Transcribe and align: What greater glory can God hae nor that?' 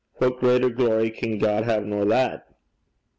What 0.15 0.39
greater 0.39 0.71
glory 0.71 1.11
can 1.11 1.37
God 1.37 1.65
hae 1.65 1.79
nor 1.81 2.05
that?' 2.05 2.47